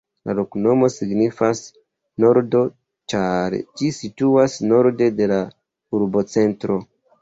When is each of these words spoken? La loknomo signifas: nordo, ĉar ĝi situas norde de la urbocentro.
La 0.27 0.33
loknomo 0.37 0.87
signifas: 0.93 1.61
nordo, 2.25 2.63
ĉar 3.15 3.59
ĝi 3.61 3.93
situas 4.01 4.59
norde 4.75 5.15
de 5.23 5.33
la 5.37 5.43
urbocentro. 6.03 6.85